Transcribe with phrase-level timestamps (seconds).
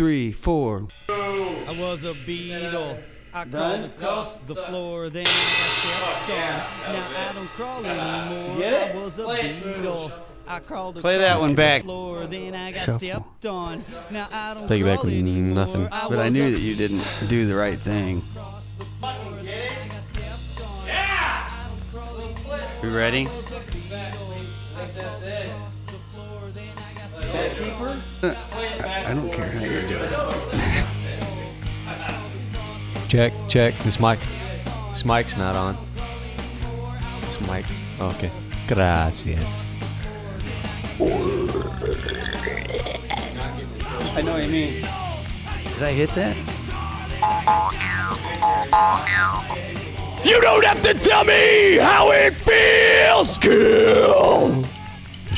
[0.00, 0.88] three, four.
[1.10, 2.98] I was a beetle.
[3.34, 6.92] I crawled across the floor, then I stepped oh, on.
[6.94, 8.58] Now I don't crawl anymore.
[8.58, 8.96] Get it?
[8.96, 10.12] I was a beetle.
[10.48, 11.82] I crawled Play that across one the back.
[11.82, 12.98] Floor, then I got Shuffle.
[12.98, 13.84] stepped on.
[14.10, 15.54] Now I don't Take it back crawl with anymore.
[15.54, 15.86] nothing.
[15.90, 18.22] But I knew that you didn't do the right thing.
[22.82, 23.28] You ready?
[28.22, 30.10] I, I don't care how you do it.
[33.08, 33.74] Check, check.
[33.78, 34.18] This mic.
[34.90, 35.76] This mic's not on.
[37.20, 37.64] This mic.
[38.00, 38.30] Okay.
[38.68, 39.76] Gracias.
[44.16, 44.74] I know what you mean.
[44.74, 46.36] Did I hit that?
[50.24, 53.38] You don't have to tell me how it feels.
[53.38, 54.64] Kill.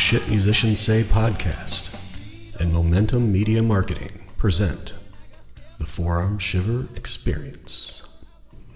[0.02, 1.94] The Shit Musicians Say podcast
[2.60, 4.94] and Momentum Media Marketing present
[5.78, 8.02] the Forearm Shiver Experience.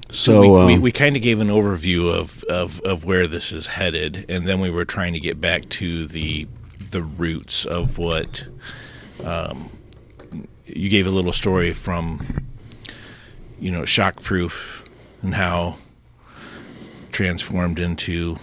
[0.09, 3.53] So we, um, we, we kind of gave an overview of, of, of where this
[3.53, 6.47] is headed, and then we were trying to get back to the
[6.93, 8.47] the roots of what
[9.25, 9.69] um,
[10.65, 12.47] you gave a little story from
[13.59, 14.87] you know shockproof
[15.23, 15.79] and how
[17.11, 18.37] transformed into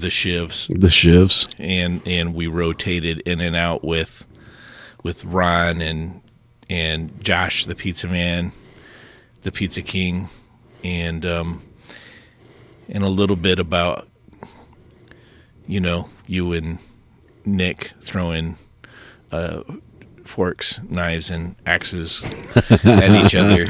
[0.00, 1.54] the shivs the shivs.
[1.58, 4.26] and and we rotated in and out with
[5.02, 6.20] with Ron and
[6.70, 8.52] and Josh the pizza man,
[9.42, 10.28] the pizza king,
[10.82, 11.62] and um
[12.88, 14.08] and a little bit about
[15.66, 16.78] you know you and
[17.44, 18.56] Nick throwing
[19.30, 19.62] uh
[20.24, 22.22] forks, knives, and axes
[22.84, 23.66] at each other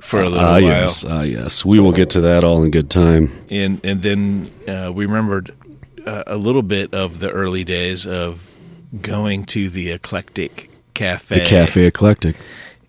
[0.00, 1.64] for a little Ah, while yes, ah, yes.
[1.64, 3.30] We will get to that all in good time.
[3.48, 5.52] and and then uh, we remembered
[6.06, 8.50] uh, a little bit of the early days of
[9.00, 12.36] going to the eclectic cafe The Cafe Eclectic.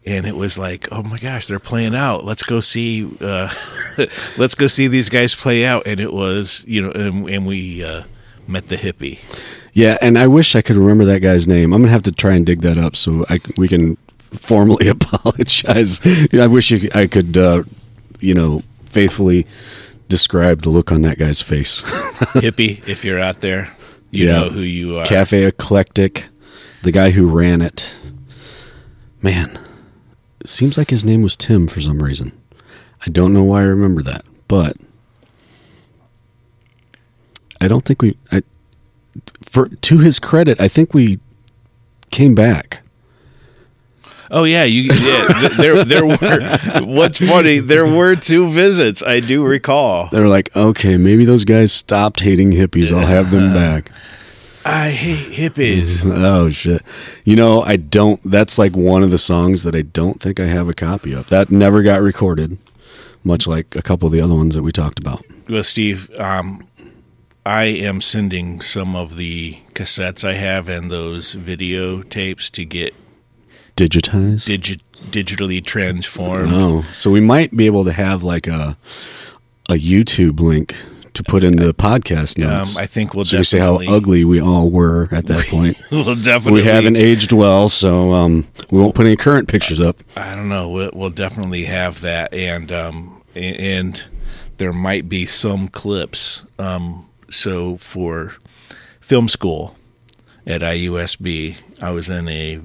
[0.05, 3.49] and it was like oh my gosh they're playing out let's go see uh,
[4.37, 7.83] let's go see these guys play out and it was you know and, and we
[7.83, 8.03] uh,
[8.47, 9.19] met the hippie
[9.73, 11.73] Yeah, and I wish I could remember that guy's name.
[11.73, 16.01] I'm gonna have to try and dig that up so I we can formally apologize.
[16.33, 17.63] I wish you, I could, uh,
[18.19, 19.47] you know, faithfully
[20.07, 21.81] describe the look on that guy's face.
[22.33, 23.71] hippie if you're out there
[24.11, 24.33] you Yeah.
[24.41, 26.27] know who you are Cafe Eclectic,
[26.83, 27.97] the guy who ran it.
[29.21, 29.57] Man,
[30.41, 32.31] it seems like his name was Tim for some reason.
[33.05, 34.77] I don't know why I remember that, but
[37.61, 38.17] I don't think we.
[38.31, 38.43] I,
[39.41, 41.19] for to his credit, I think we
[42.11, 42.81] came back.
[44.35, 45.27] Oh yeah, you yeah.
[45.39, 46.57] th- There there were.
[46.83, 47.59] What's funny?
[47.59, 49.03] There were two visits.
[49.03, 50.09] I do recall.
[50.11, 52.91] They're like, okay, maybe those guys stopped hating hippies.
[52.91, 53.91] I'll have them back.
[54.65, 56.03] I hate hippies.
[56.25, 56.81] Oh shit!
[57.25, 58.19] You know, I don't.
[58.23, 61.29] That's like one of the songs that I don't think I have a copy of.
[61.29, 62.57] That never got recorded,
[63.23, 65.23] much like a couple of the other ones that we talked about.
[65.47, 66.65] Well, Steve, um,
[67.45, 72.95] I am sending some of the cassettes I have and those videotapes to get
[73.75, 74.45] Digitized.
[74.47, 76.53] digi- digitally transformed.
[76.53, 78.77] oh, so we might be able to have like a
[79.69, 80.75] a YouTube link
[81.13, 82.77] to put in the podcast Um, notes.
[82.77, 85.79] I think we'll so we say how ugly we all were at that point.
[85.91, 89.97] we'll definitely we haven't aged well, so um, we won't put any current pictures up.
[90.15, 90.69] I don't know.
[90.69, 94.03] We'll, we'll definitely have that, and um, and
[94.57, 96.45] there might be some clips.
[96.59, 98.33] Um, so for
[99.01, 99.75] film school
[100.45, 102.61] at IUSB, I was in a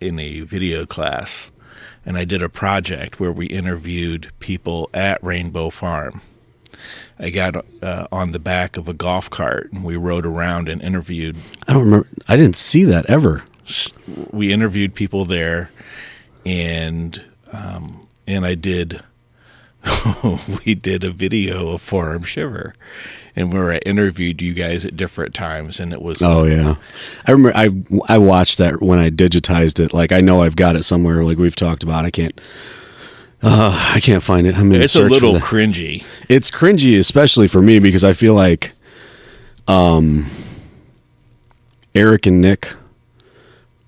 [0.00, 1.50] in a video class,
[2.04, 6.22] and I did a project where we interviewed people at Rainbow Farm.
[7.18, 10.82] I got uh, on the back of a golf cart, and we rode around and
[10.82, 11.36] interviewed
[11.68, 12.08] I don't remember.
[12.28, 13.44] I didn't see that ever.
[14.30, 15.70] we interviewed people there,
[16.44, 19.02] and um, and I did
[20.64, 22.74] we did a video of Forearm Shiver,
[23.40, 26.76] and where I interviewed you guys at different times, and it was Oh yeah,
[27.26, 27.56] I remember.
[27.56, 27.70] I
[28.08, 29.92] I watched that when I digitized it.
[29.92, 31.24] Like I know I've got it somewhere.
[31.24, 32.04] Like we've talked about.
[32.04, 32.38] I can't.
[33.42, 34.58] Uh, I can't find it.
[34.58, 36.04] I'm in it's a little cringy.
[36.28, 38.72] it's cringy, especially for me because I feel like,
[39.66, 40.26] um,
[41.94, 42.74] Eric and Nick,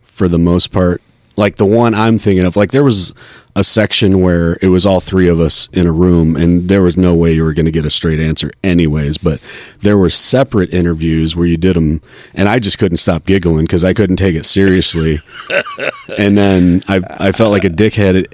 [0.00, 1.02] for the most part,
[1.36, 3.12] like the one I'm thinking of, like there was
[3.54, 6.96] a section where it was all three of us in a room, and there was
[6.96, 9.18] no way you were going to get a straight answer, anyways.
[9.18, 9.40] But
[9.80, 12.00] there were separate interviews where you did them,
[12.34, 15.18] and I just couldn't stop giggling because I couldn't take it seriously.
[16.18, 18.32] and then I I felt like a dickhead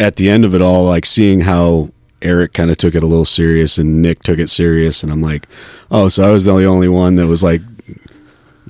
[0.00, 1.90] at the end of it all, like seeing how
[2.20, 5.22] Eric kind of took it a little serious and Nick took it serious, and I'm
[5.22, 5.46] like,
[5.92, 7.62] oh, so I was the only one that was like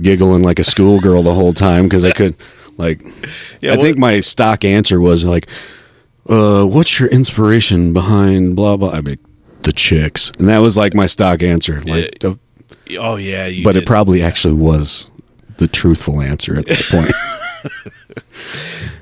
[0.02, 2.36] giggling like a schoolgirl the whole time because I could
[2.76, 3.02] Like,
[3.60, 5.48] Yeah, I what- think my stock answer was like,
[6.28, 9.18] uh, "What's your inspiration behind blah blah?" I mean,
[9.62, 11.80] the chicks, and that was like my stock answer.
[11.82, 12.38] Like, the,
[12.98, 13.86] Oh yeah, you but it did.
[13.86, 15.10] probably actually was
[15.56, 17.12] the truthful answer at that point.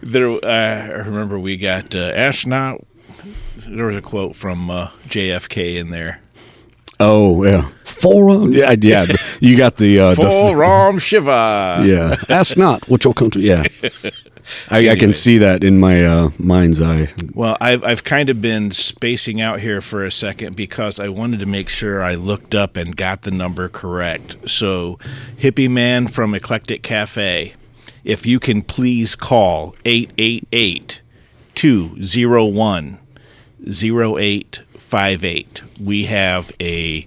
[0.03, 0.29] there.
[0.29, 2.85] Uh, I remember we got uh, astronaut.
[3.69, 6.21] There was a quote from uh, JFK in there.
[7.03, 8.53] Oh yeah, forum.
[8.53, 9.07] Yeah, yeah.
[9.41, 11.83] You got the uh, the For Shiva.
[11.85, 12.17] yeah.
[12.29, 13.43] Ask not what your country.
[13.43, 13.65] Yeah,
[14.71, 17.09] I, I can see that in my uh, mind's eye.
[17.35, 21.41] Well, I've I've kind of been spacing out here for a second because I wanted
[21.41, 24.49] to make sure I looked up and got the number correct.
[24.49, 24.99] So,
[25.37, 27.55] Hippie Man from Eclectic Cafe,
[28.05, 31.03] if you can please call 888
[31.55, 32.99] 201
[34.93, 35.63] 0858.
[35.81, 37.07] We have a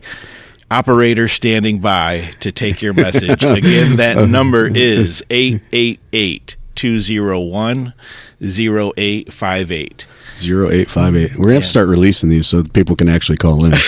[0.71, 3.43] operator standing by to take your message.
[3.43, 4.25] Again, that uh-huh.
[4.25, 7.93] number is 888 201
[8.41, 10.05] 0858.
[10.35, 11.37] Zero eight five eight.
[11.37, 13.71] We're gonna have to start releasing these so that people can actually call in.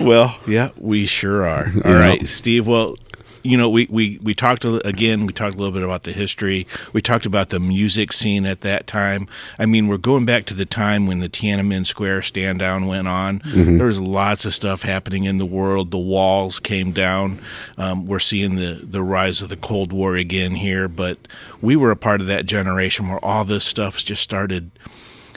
[0.00, 1.72] Well, yeah, we sure are.
[1.84, 1.98] All Yeah.
[1.98, 2.66] right, Steve.
[2.66, 2.96] Well,
[3.42, 5.26] you know, we, we, we talked again.
[5.26, 6.66] We talked a little bit about the history.
[6.92, 9.28] We talked about the music scene at that time.
[9.58, 13.08] I mean, we're going back to the time when the Tiananmen Square stand down went
[13.08, 13.42] on.
[13.76, 15.90] There was lots of stuff happening in the world.
[15.90, 17.38] The walls came down.
[17.76, 20.88] Um, we're seeing the the rise of the Cold War again here.
[20.88, 21.18] But
[21.60, 24.70] we were a part of that generation where all this stuff just started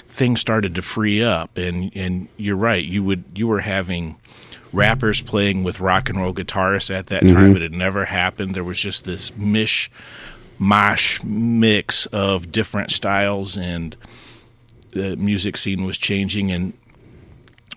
[0.07, 4.17] things started to free up and and you're right you would you were having
[4.73, 7.35] rappers playing with rock and roll guitarists at that mm-hmm.
[7.35, 7.53] time.
[7.53, 8.55] But it had never happened.
[8.55, 9.91] There was just this mish
[10.57, 13.97] mosh mix of different styles and
[14.91, 16.51] the music scene was changing.
[16.51, 16.73] And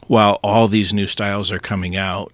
[0.06, 2.30] while all these new styles are coming out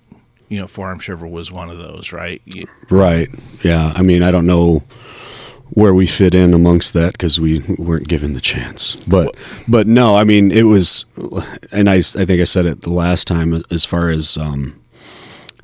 [0.48, 2.42] you know forearm shiver was one of those right?
[2.44, 3.28] You- right.
[3.62, 3.92] Yeah.
[3.94, 4.82] I mean, I don't know
[5.72, 8.96] where we fit in amongst that because we weren't given the chance.
[9.06, 9.36] But
[9.68, 11.06] but no, I mean, it was,
[11.72, 14.80] and I I think I said it the last time as far as um,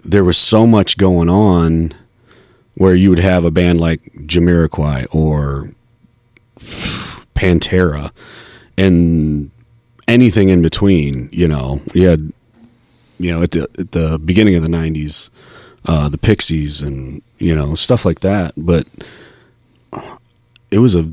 [0.05, 1.93] there was so much going on
[2.75, 5.73] where you would have a band like Jamiroquai or
[7.35, 8.11] Pantera
[8.77, 9.51] and
[10.07, 11.29] anything in between.
[11.33, 12.33] You know, you had
[13.19, 15.31] you know at the at the beginning of the '90s,
[15.85, 18.53] uh, the Pixies and you know stuff like that.
[18.57, 18.87] But
[20.71, 21.13] it was a.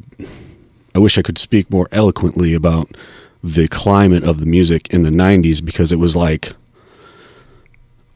[0.96, 2.90] I wish I could speak more eloquently about
[3.44, 6.54] the climate of the music in the '90s because it was like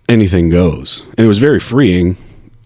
[0.07, 2.17] anything goes, and it was very freeing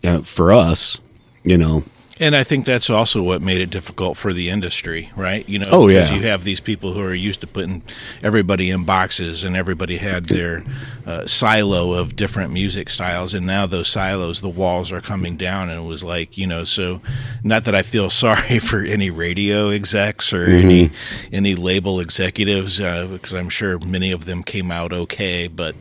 [0.04, 1.02] uh, for us.
[1.44, 1.84] You know,
[2.22, 5.48] And I think that's also what made it difficult for the industry, right?
[5.50, 6.18] You know, Oh, because yeah.
[6.18, 7.82] you have these people who are used to putting
[8.22, 10.64] everybody in boxes, and everybody had their
[11.08, 15.72] uh, silo of different music styles, and now those silos, the walls are coming down,
[15.72, 17.02] and it was like, you know, so
[17.44, 20.92] not that I feel sorry for any radio execs or any
[21.34, 25.76] any label executives, uh, because I'm sure many of them came out okay, but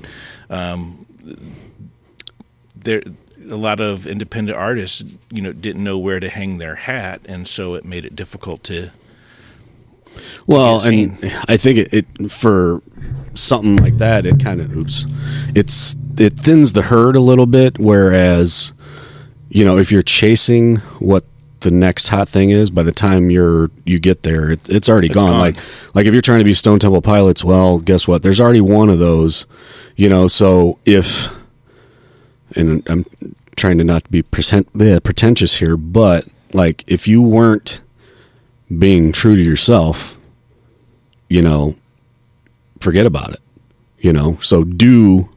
[0.49, 1.05] um,
[2.75, 3.03] there
[3.51, 7.47] a lot of independent artists, you know, didn't know where to hang their hat, and
[7.47, 8.91] so it made it difficult to.
[10.47, 12.83] Well, get and I think it, it for
[13.35, 15.07] something like that, it kind of oops,
[15.55, 17.79] it's it thins the herd a little bit.
[17.79, 18.73] Whereas,
[19.49, 21.25] you know, if you're chasing what
[21.61, 25.09] the next hot thing is, by the time you're you get there, it, it's already
[25.09, 25.33] gone.
[25.33, 25.41] gone.
[25.41, 25.57] Like
[25.95, 28.23] like if you're trying to be Stone Temple Pilots, well, guess what?
[28.23, 29.47] There's already one of those.
[29.97, 31.29] You know, so if
[32.57, 33.05] and I'm
[33.61, 37.83] trying to not be present, bleh, pretentious here, but like if you weren't
[38.79, 40.19] being true to yourself,
[41.29, 41.75] you know,
[42.81, 43.41] forget about it.
[43.99, 45.29] You know, so do,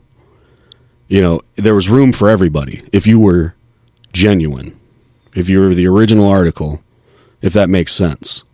[1.10, 3.56] you know, there was room for everybody if you were
[4.14, 4.80] genuine,
[5.36, 6.82] if you were the original article,
[7.42, 8.46] if that makes sense.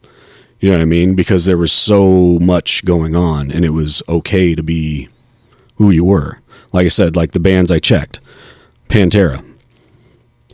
[0.60, 1.14] You know what I mean?
[1.14, 5.10] Because there was so much going on and it was okay to be
[5.76, 6.40] who you were.
[6.74, 8.20] Like I said, like the bands I checked
[8.90, 9.46] Pantera,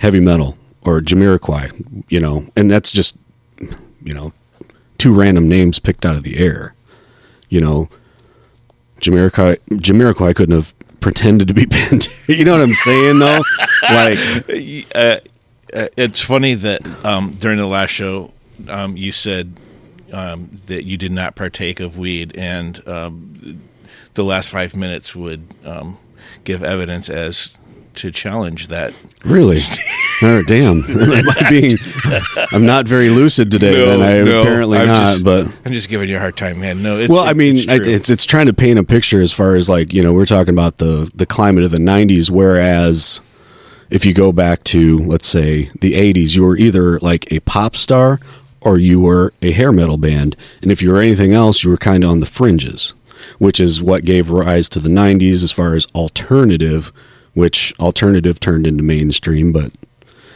[0.06, 3.18] heavy metal, or Jamiroquai, you know, and that's just,
[4.04, 4.34] you know,
[5.00, 6.76] two random names picked out of the air.
[7.50, 7.90] You know,
[9.00, 12.38] Jamiroquai, Jamiroquai couldn't have pretended to be Pantera.
[12.38, 13.42] You know what I'm saying, though?
[13.82, 14.20] like,
[14.94, 15.18] Uh,
[15.98, 18.32] it's funny that um, during the last show,
[18.70, 19.60] um, you said
[20.14, 23.60] um, that you did not partake of weed, and um,
[24.14, 25.98] the last five minutes would um,
[26.44, 27.56] give evidence as
[27.98, 28.94] to challenge that.
[29.24, 29.58] really?
[30.22, 30.82] oh, damn.
[31.50, 31.78] Being,
[32.52, 35.48] I'm not very lucid today, then I apparently I'm not, just, but.
[35.66, 36.82] I'm just giving you a hard time, man.
[36.84, 39.32] No, it's, well, I mean, it's, I- it's it's trying to paint a picture as
[39.34, 43.22] far as like you know we're talking about the the climate of the '90s, whereas
[43.90, 47.76] if you go back to let's say the 80s, you were either like a pop
[47.76, 48.20] star
[48.62, 51.78] or you were a hair metal band, and if you were anything else, you were
[51.78, 52.96] kind of on the fringes,
[53.38, 56.92] which is what gave rise to the 90s as far as alternative,
[57.36, 59.72] which alternative turned into mainstream, but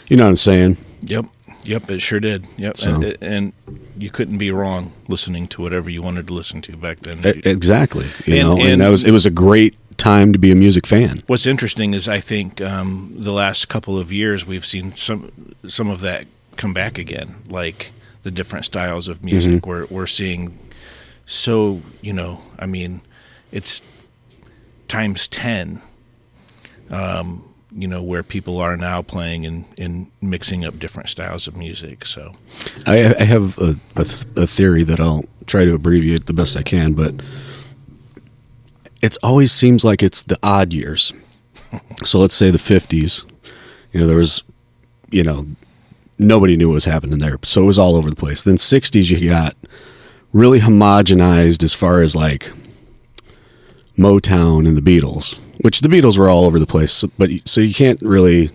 [0.08, 0.78] you know what I'm saying?
[1.02, 1.26] Yep.
[1.64, 2.48] Yep, it sure did.
[2.58, 3.54] Yep, So- and, and
[3.98, 7.20] you couldn't be wrong listening to whatever you wanted to listen to back then.
[7.46, 8.06] Exactly.
[8.26, 10.56] You And- know, and, and- that was it was a great time to be a
[10.56, 11.22] music fan.
[11.28, 15.32] What's interesting is I think um, the last couple of years we've seen some
[15.68, 16.26] some of that
[16.56, 17.92] come back again, like
[18.24, 19.66] the different styles of music.
[19.66, 20.58] We're we're seeing
[21.26, 23.02] so you know, I mean,
[23.52, 23.82] it's
[24.88, 25.82] times ten.
[26.92, 31.56] Um, you know where people are now playing and, and mixing up different styles of
[31.56, 32.04] music.
[32.06, 32.34] So
[32.88, 36.64] I, I have a, a, a theory that I'll try to abbreviate the best I
[36.64, 37.14] can, but
[39.02, 41.14] it always seems like it's the odd years.
[42.04, 43.30] So let's say the 50s,
[43.92, 44.44] you know, there was,
[45.12, 45.46] you know,
[46.18, 47.38] nobody knew what was happening there.
[47.44, 48.44] So it was all over the place.
[48.44, 49.56] Then 60s, you got
[50.34, 52.52] really homogenized as far as like
[53.98, 57.04] Motown and the Beatles, which the Beatles were all over the place.
[57.18, 58.52] But so you can't really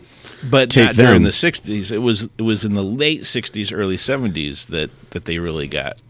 [0.51, 1.23] but Take not during them.
[1.25, 1.91] the '60s.
[1.93, 6.01] It was it was in the late '60s, early '70s that that they really got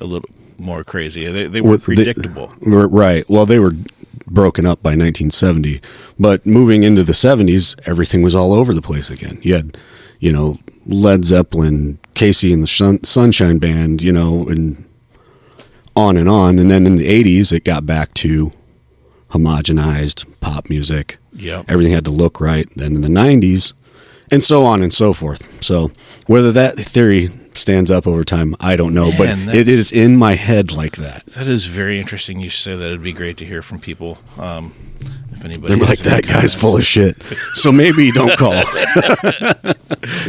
[0.00, 1.26] a little more crazy.
[1.26, 2.52] They, they were they- predictable.
[2.60, 3.28] were- right.
[3.30, 3.72] Well, they were
[4.26, 5.80] broken up by 1970,
[6.18, 9.38] but moving into the 70s, everything was all over the place again.
[9.40, 9.78] You had,
[10.20, 14.84] you know, Led Zeppelin, KC and the Sun- Sunshine Band, you know, and
[15.96, 16.58] on and on.
[16.58, 18.52] And then in the 80s, it got back to
[19.30, 21.18] homogenized pop music.
[21.32, 21.62] Yeah.
[21.68, 22.68] Everything had to look right.
[22.76, 23.74] Then in the 90s,
[24.30, 25.62] and so on and so forth.
[25.62, 25.90] So
[26.26, 30.16] whether that theory stands up over time, I don't know, Man, but it is in
[30.16, 31.26] my head like that.
[31.26, 32.40] That is very interesting.
[32.40, 34.18] You say that it'd be great to hear from people.
[34.38, 34.74] Um,
[35.32, 37.16] if anybody, They're like, that guy's full of shit.
[37.54, 38.54] So maybe don't call.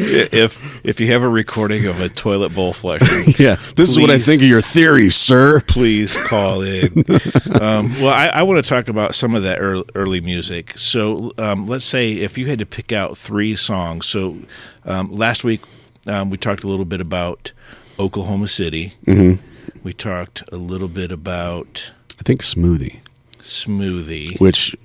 [0.02, 4.10] If if you have a recording of a toilet bowl flushing, yeah, this is what
[4.10, 5.62] I think of your theory, sir.
[5.62, 6.88] please call in.
[7.62, 10.78] um, well, I, I want to talk about some of that early, early music.
[10.78, 14.06] So, um, let's say if you had to pick out three songs.
[14.06, 14.38] So,
[14.86, 15.62] um, last week
[16.10, 17.52] um, we talked a little bit about
[18.00, 18.94] Oklahoma City.
[19.06, 19.46] Mm-hmm.
[19.84, 23.00] We talked a little bit about I think smoothie,
[23.38, 24.40] Smoothie.
[24.42, 24.76] which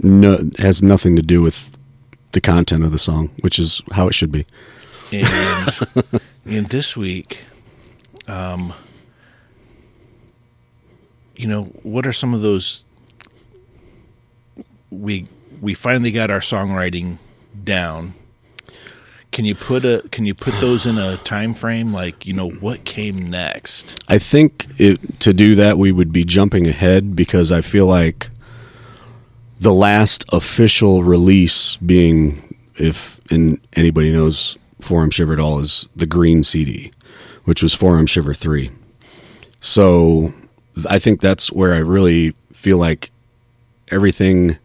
[0.00, 1.76] no has nothing to do with
[2.32, 4.46] the content of the song, which is how it should be.
[5.12, 5.22] And
[6.44, 7.44] and this week,
[8.26, 8.72] um,
[11.36, 12.84] you know, what are some of those?
[14.90, 15.28] We
[15.60, 17.18] we finally got our songwriting
[17.62, 18.14] down.
[19.32, 21.92] Can you put a Can you put those in a time frame?
[21.92, 24.02] Like you know what came next?
[24.08, 28.28] I think it, to do that, we would be jumping ahead because I feel like
[29.60, 36.06] the last official release being, if and anybody knows Forearm Shiver at all, is the
[36.06, 36.90] Green CD,
[37.44, 38.70] which was Forearm Shiver 3.
[39.60, 40.32] So
[40.88, 43.10] I think that's where I really feel like
[43.90, 44.58] everything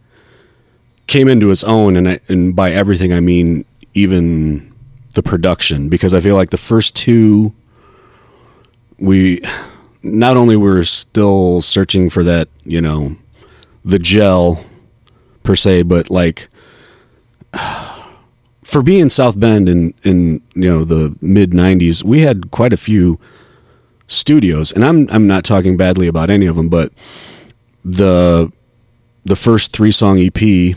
[1.07, 1.97] came into its own.
[1.97, 3.65] And, I, and by everything, I mean
[3.95, 4.71] even
[5.15, 7.55] the production, because I feel like the first two
[8.99, 9.41] we
[10.03, 13.11] not only were still searching for that, you know,
[13.83, 14.63] the gel
[15.43, 16.47] per se, but like
[18.63, 22.77] for being South Bend in in you know the mid '90s, we had quite a
[22.77, 23.19] few
[24.07, 26.91] studios, and I'm I'm not talking badly about any of them, but
[27.83, 28.51] the
[29.23, 30.75] the first three song EP,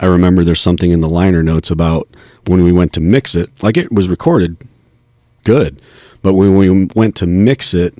[0.00, 2.08] I remember there's something in the liner notes about
[2.48, 4.56] when we went to mix it, like it was recorded
[5.44, 5.80] good.
[6.22, 7.94] But when we went to mix it,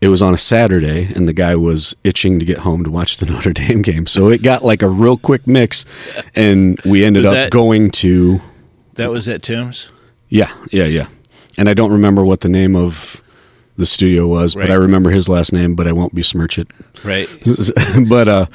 [0.00, 3.18] it was on a Saturday, and the guy was itching to get home to watch
[3.18, 4.06] the Notre Dame game.
[4.06, 5.84] So it got like a real quick mix,
[6.34, 8.40] and we ended up going to
[8.94, 9.90] That was at Tim's.
[10.28, 11.06] yeah, yeah, yeah.
[11.58, 13.22] And I don't remember what the name of
[13.76, 15.74] the studio was, but I remember his last name.
[15.74, 16.68] But I won't besmirch it.
[17.04, 17.28] Right.
[18.08, 18.46] but uh,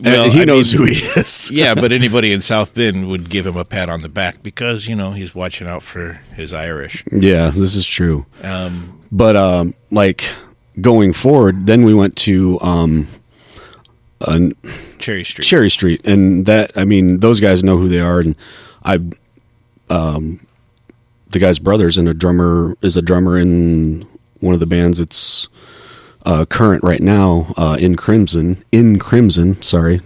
[0.00, 1.50] Well, he I knows mean- who he is.
[1.52, 4.86] yeah, but anybody in South Bend would give him a pat on the back because
[4.88, 7.04] you know he's watching out for his Irish.
[7.10, 8.26] Yeah, this is true.
[8.42, 10.24] Um, But um, like
[10.80, 13.08] going forward, then we went to um,
[14.98, 15.44] Cherry Street.
[15.44, 18.36] Cherry Street, and that I mean, those guys know who they are, and
[18.84, 19.00] I,
[19.90, 20.40] um,
[21.30, 24.02] the guy's brother's and a drummer is a drummer in
[24.40, 25.48] one of the bands that's
[26.28, 30.02] uh, current right now uh, in Crimson, in Crimson, sorry,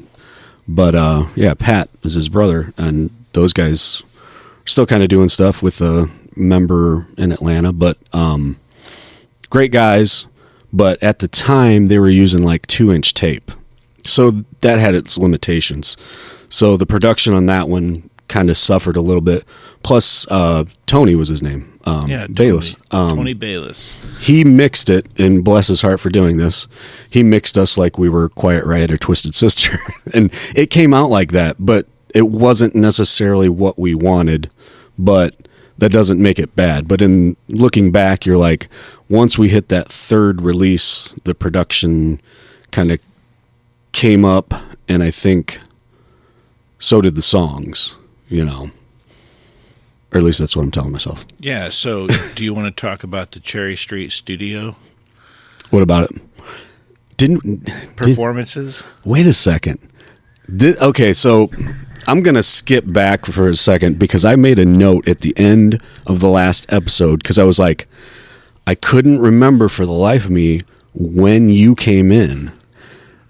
[0.68, 4.04] but uh, yeah, Pat is his brother, and those guys
[4.64, 8.56] are still kind of doing stuff with a member in Atlanta, but um,
[9.50, 10.28] great guys.
[10.72, 13.50] But at the time, they were using like two inch tape.
[14.04, 15.96] So that had its limitations.
[16.48, 19.44] So the production on that one kind of suffered a little bit.
[19.82, 21.78] Plus, uh, Tony was his name.
[21.84, 22.76] Um, Yeah, Tony, Bayless.
[22.92, 24.00] Um, Tony Bayless.
[24.20, 26.68] he mixed it, and bless his heart for doing this.
[27.10, 29.78] He mixed us like we were Quiet Riot or Twisted Sister,
[30.14, 31.56] and it came out like that.
[31.58, 34.50] But it wasn't necessarily what we wanted.
[34.98, 35.34] But
[35.78, 36.86] that doesn't make it bad.
[36.86, 38.68] But in looking back, you're like,
[39.08, 42.20] once we hit that third release, the production
[42.70, 43.00] kind of
[43.92, 44.54] came up,
[44.88, 45.58] and I think
[46.78, 47.98] so did the songs.
[48.28, 48.70] You know,
[50.12, 51.24] or at least that's what I'm telling myself.
[51.38, 51.68] Yeah.
[51.70, 54.76] So, do you want to talk about the Cherry Street Studio
[55.70, 56.20] What about it?
[57.16, 58.84] Didn't did, performances?
[59.04, 59.78] wait a second.
[60.60, 61.48] Okay, so
[62.06, 65.80] I'm gonna skip back for a second because I made a note at the end
[66.06, 67.86] of the last episode because I was like,
[68.66, 70.62] I couldn't remember for the life of me
[70.94, 72.50] when you came in,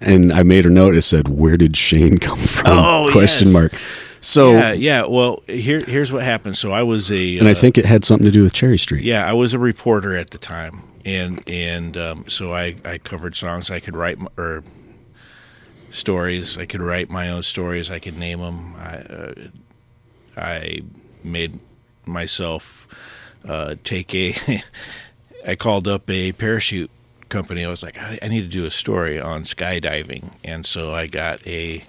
[0.01, 0.95] and I made a note.
[0.95, 3.53] It said, "Where did Shane come from?" Oh, Question yes.
[3.53, 3.73] mark.
[4.23, 5.05] So, yeah, yeah.
[5.05, 6.55] Well, here here's what happened.
[6.55, 8.77] So I was a and I uh, think it had something to do with Cherry
[8.77, 9.03] Street.
[9.03, 13.35] yeah, I was a reporter at the time, and and um, so I I covered
[13.35, 13.69] songs.
[13.69, 14.63] I could write m- or
[15.89, 16.57] stories.
[16.57, 17.91] I could write my own stories.
[17.91, 18.75] I could name them.
[18.75, 19.33] I uh,
[20.37, 20.81] I
[21.21, 21.59] made
[22.05, 22.87] myself
[23.45, 24.33] uh, take a.
[25.45, 26.89] I called up a parachute
[27.27, 27.65] company.
[27.65, 31.07] I was like, I, I need to do a story on skydiving, and so I
[31.07, 31.83] got a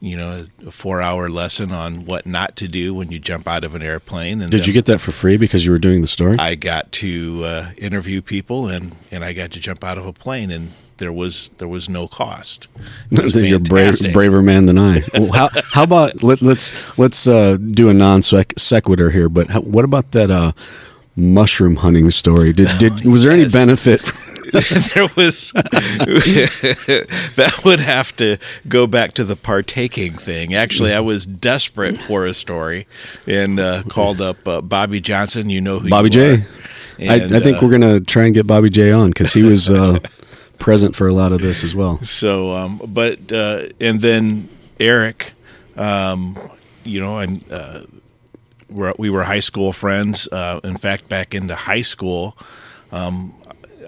[0.00, 3.64] you know, a four hour lesson on what not to do when you jump out
[3.64, 4.40] of an airplane.
[4.42, 6.38] And Did you get that for free because you were doing the story?
[6.38, 10.12] I got to uh, interview people and, and I got to jump out of a
[10.12, 12.68] plane and there was there was no cost.
[13.10, 15.02] Was You're brave, braver man than I.
[15.14, 19.28] Well, how how about let, let's let's uh, do a non sequitur here?
[19.28, 20.52] But how, what about that uh,
[21.14, 22.52] mushroom hunting story?
[22.52, 23.52] Did did was there any Yes.
[23.52, 24.10] benefit?
[24.94, 25.52] there was
[27.36, 28.38] that would have to
[28.68, 30.54] go back to the partaking thing.
[30.54, 32.86] Actually, I was desperate for a story
[33.26, 35.50] and uh, called up uh, Bobby Johnson.
[35.50, 36.28] You know who Bobby J.
[36.28, 36.32] are.
[36.98, 39.42] I, And, I think uh, we're gonna try and get Bobby J on because he
[39.42, 39.98] was uh,
[40.58, 41.98] present for a lot of this as well.
[42.04, 44.48] So, um, but uh, and then
[44.80, 45.32] Eric,
[45.76, 46.38] um,
[46.84, 47.82] you know, and uh,
[48.70, 50.28] we're, we were high school friends.
[50.30, 52.36] Uh, in fact, back into high school,
[52.96, 53.34] um,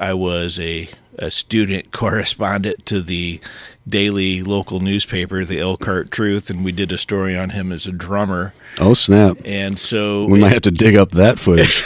[0.00, 3.40] I was a, a student correspondent to the
[3.88, 7.92] daily local newspaper, the Elkhart Truth, and we did a story on him as a
[7.92, 8.52] drummer.
[8.78, 9.38] Oh snap!
[9.44, 11.82] And so, We might have to dig up that footage.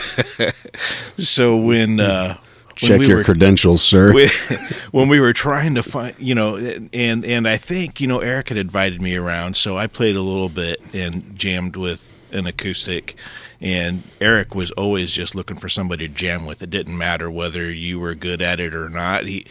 [1.17, 4.13] so when uh, when Check we your were- credentials, sir.
[4.13, 4.29] we,
[4.91, 8.49] when we were trying to find, you know, and and I think you know Eric
[8.49, 13.15] had invited me around, so I played a little bit and jammed with an acoustic,
[13.61, 16.63] and Eric was always just looking for somebody to jam with.
[16.63, 19.27] It didn't matter whether you were good at it or not.
[19.27, 19.47] He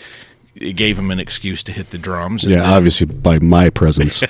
[0.55, 2.43] it gave him an excuse to hit the drums.
[2.43, 4.21] yeah, then- obviously by my presence.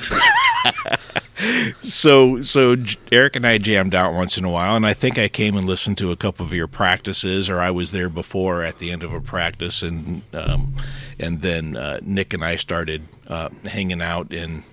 [1.79, 2.75] so so
[3.11, 5.65] Eric and I jammed out once in a while, and I think I came and
[5.67, 9.03] listened to a couple of your practices, or I was there before at the end
[9.03, 10.73] of a practice, and um,
[11.21, 14.63] and then uh, Nick and I started uh, hanging out, and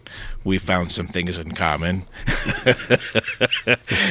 [0.43, 1.99] we found some things in common,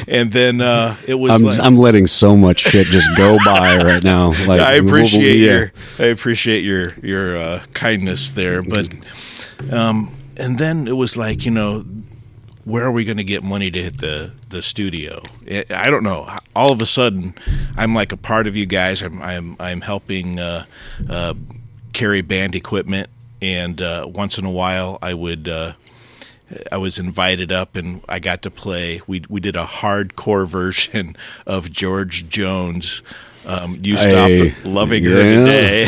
[0.08, 1.32] and then uh, it was.
[1.32, 4.30] I'm like, I'm letting so much shit just go by right now.
[4.46, 5.52] Like I appreciate yeah.
[5.52, 8.88] your I appreciate your your uh, kindness there, but
[9.72, 11.84] um, and then it was like you know,
[12.66, 15.24] where are we going to get money to hit the the studio?
[15.50, 16.30] I I don't know.
[16.56, 17.34] All of a sudden,
[17.76, 19.02] I'm like a part of you guys.
[19.02, 20.66] I'm I'm I'm helping uh,
[21.10, 21.34] uh,
[21.98, 23.10] carry band equipment,
[23.42, 25.48] and uh, once in a while, I would.
[25.48, 25.74] Uh,
[26.72, 29.02] I was invited up and I got to play.
[29.06, 33.04] We we did a hardcore version of George Jones.
[33.46, 35.88] Um, you stopped loving her today.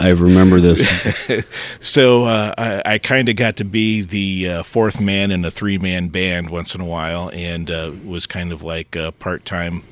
[0.00, 1.44] I remember this.
[1.80, 5.50] so uh, I, I kind of got to be the uh, fourth man in a
[5.50, 9.44] three man band once in a while, and uh, was kind of like a part
[9.44, 9.82] time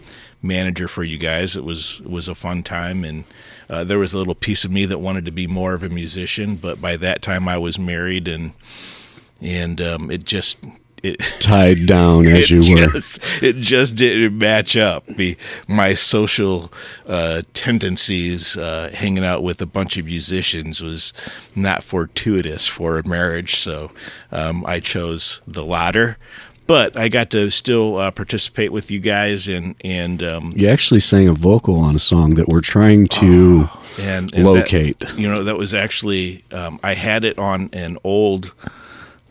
[0.43, 1.57] manager for you guys.
[1.57, 3.25] It was was a fun time, and
[3.69, 5.89] uh, there was a little piece of me that wanted to be more of a
[5.89, 8.53] musician, but by that time I was married, and
[9.41, 10.59] and um, it just
[11.03, 11.19] it.
[11.41, 12.89] Tied down as you were.
[12.89, 15.07] just, It just didn't match up.
[15.07, 16.73] The my social
[17.07, 21.13] uh, tendencies, uh, hanging out with a bunch of musicians, was
[21.55, 23.55] not fortuitous for a marriage.
[23.57, 23.93] So
[24.33, 26.19] um, I chose the latter.
[26.69, 31.01] But I got to still uh, participate with you guys, and and um, You actually
[31.01, 35.01] sang a vocal on a song that we're trying to and, and locate.
[35.01, 38.53] That, you know, that was actually um, I had it on an old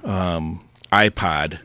[0.03, 1.59] um, iPod,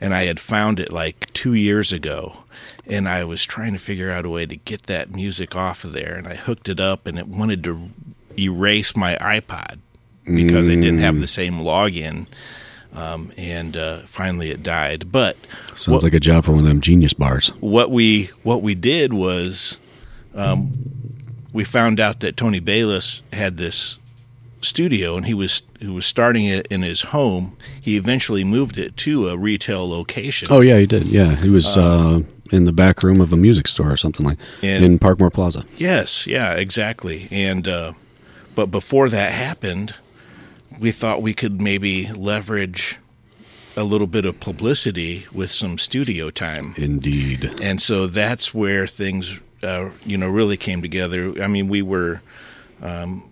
[0.00, 2.44] and I had found it like two years ago,
[2.86, 5.92] and I was trying to figure out a way to get that music off of
[5.92, 7.90] there, and I hooked it up, and it wanted to
[8.38, 9.80] erase my iPod
[10.24, 12.28] because I didn't have the same login.
[12.94, 15.10] Um, and uh, finally it died.
[15.12, 15.36] But
[15.74, 17.48] Sounds what, like a job for one of them genius bars.
[17.60, 19.78] what we what we did was
[20.34, 20.72] um,
[21.52, 23.98] we found out that Tony Bayless had this
[24.60, 27.56] studio and he was he was starting it in his home.
[27.80, 30.48] He eventually moved it to a retail location.
[30.50, 31.04] Oh yeah, he did.
[31.06, 32.20] Yeah, he was uh,
[32.50, 35.64] in the back room of a music store or something like And- in Parkmore Plaza.
[35.76, 37.28] Yes, yeah, exactly.
[37.30, 37.92] And uh,
[38.56, 39.94] but before that happened,
[40.78, 42.98] we thought we could maybe leverage
[43.76, 46.74] a little bit of publicity with some studio time.
[46.76, 47.60] Indeed.
[47.62, 52.22] and so that's where things uh, you know really came together i mean we were
[52.80, 53.24] um,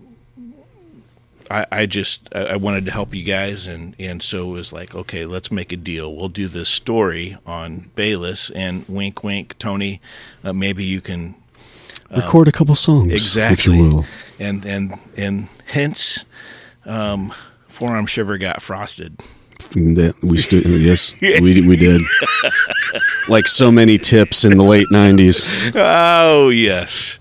[1.49, 4.93] I, I just I wanted to help you guys and and so it was like
[4.93, 10.01] okay let's make a deal we'll do this story on Bayless and wink wink Tony
[10.43, 11.35] uh, maybe you can
[12.09, 14.05] Record a couple songs, exactly if you will.
[14.39, 16.23] and and and hence
[16.87, 17.33] um,
[17.67, 19.19] forearm shiver got frosted
[19.71, 22.01] That we stu- yes, we we did.
[23.29, 25.71] like so many tips in the late '90s.
[25.75, 27.19] Oh yes.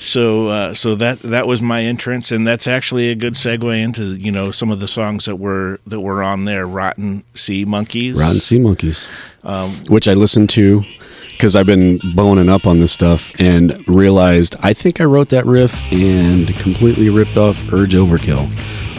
[0.00, 4.04] So uh, so that that was my entrance, and that's actually a good segue into
[4.14, 6.66] you know some of the songs that were that were on there.
[6.68, 8.16] Rotten Sea Monkeys.
[8.20, 9.08] Rotten Sea Monkeys,
[9.42, 10.84] Um, which I listened to
[11.32, 15.46] because I've been boning up on this stuff and realized I think I wrote that
[15.46, 18.46] riff and completely ripped off Urge Overkill.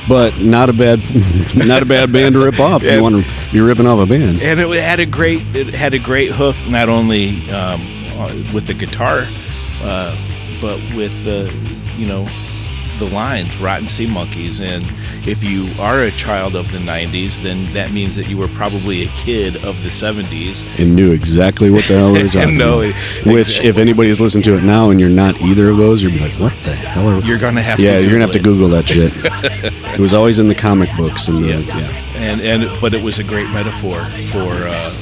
[0.09, 0.99] But not a bad,
[1.55, 2.81] not a bad band to rip off.
[2.81, 4.41] You want to be ripping off a band.
[4.41, 7.81] and it had a great it had a great hook, not only um,
[8.51, 9.27] with the guitar,
[9.83, 10.17] uh,
[10.59, 11.49] but with uh,
[11.95, 12.27] you know
[12.97, 14.83] the lines "Rotten Sea Monkeys." And
[15.29, 19.03] if you are a child of the '90s, then that means that you were probably
[19.03, 20.65] a kid of the '70s.
[20.79, 22.85] and knew exactly what the hell they were talking No, about.
[22.95, 23.33] exactly.
[23.33, 26.19] Which, if anybody's listening to it now and you're not either of those, you'd be
[26.19, 28.67] like, "What the hell are?" You're gonna have to yeah, you're gonna have to Google
[28.67, 29.11] Google that shit.
[29.93, 31.59] it was always in the comic books and the Yeah.
[31.59, 34.93] yeah, and and but it was a great metaphor for uh,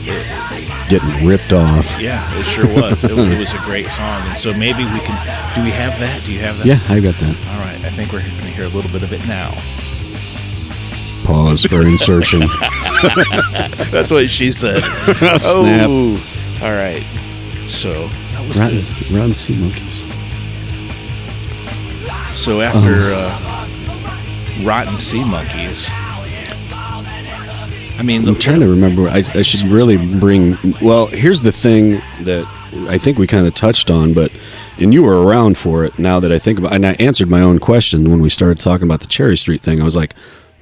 [0.90, 2.00] getting ripped off.
[2.00, 5.16] yeah it sure was it, it was a great song and so maybe we can
[5.56, 7.36] do we have that do you have that Yeah, I got that.
[7.52, 9.52] all right i think we're going to hear a little bit of it now
[11.28, 12.40] Pause for insertion.
[13.92, 14.80] that's what she said
[15.40, 15.88] Snap.
[15.90, 17.04] oh all right
[17.68, 19.12] so that was Rotten, good.
[19.12, 20.02] rotten sea monkeys.
[22.34, 25.90] so after uh, rotten sea monkeys
[28.00, 29.08] i mean the I'm trying to remember.
[29.10, 30.56] I, I should really bring.
[30.82, 32.46] Well, here's the thing that
[32.90, 34.32] I think we kind of touched on, but
[34.80, 35.98] and you were around for it.
[36.00, 38.86] Now that I think about, and I answered my own question when we started talking
[38.88, 39.82] about the Cherry Street thing.
[39.82, 40.13] I was like,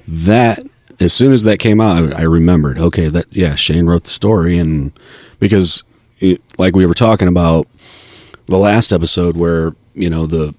[0.08, 0.66] that.
[0.98, 2.78] As soon as that came out, I, remembered.
[2.78, 4.98] Okay, that yeah, Shane wrote the story, and
[5.38, 5.84] because
[6.20, 7.68] it, like we were talking about
[8.46, 10.54] the last episode, where you know the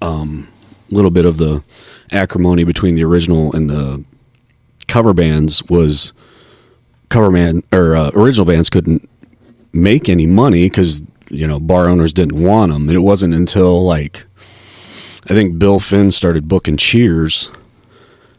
[0.00, 0.48] um,
[0.90, 1.62] little bit of the
[2.10, 4.04] acrimony between the original and the
[4.88, 6.12] cover bands was
[7.08, 9.08] cover man or uh, original bands couldn't
[9.72, 13.82] make any money because you know bar owners didn't want them and it wasn't until
[13.82, 14.26] like
[15.30, 17.50] i think bill finn started booking cheers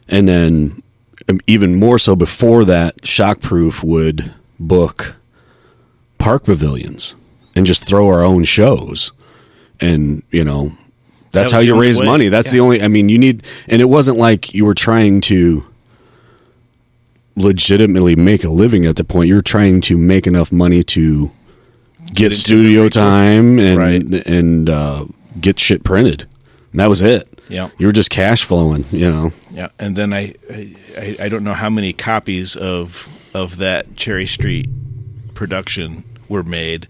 [0.08, 0.82] and then
[1.28, 5.16] um, even more so before that shockproof would book
[6.18, 7.16] park pavilions
[7.56, 9.12] and just throw our own shows.
[9.80, 10.72] And you know
[11.32, 12.06] that's how you raise way.
[12.06, 12.28] money.
[12.28, 15.66] That's the only i mean you need and it wasn't like you were trying to
[17.36, 19.28] legitimately make a living at the point.
[19.28, 21.32] You're trying to make enough money to
[22.12, 24.26] get into studio time and Right.
[24.26, 25.06] and uh,
[25.40, 26.26] get shit printed.
[26.70, 27.68] And that was it Yeah.
[27.78, 31.52] you were just cash flowing you know Yeah, and then I, I I don't know
[31.54, 34.68] how many copies of of that Cherry Street
[35.34, 36.86] production were made,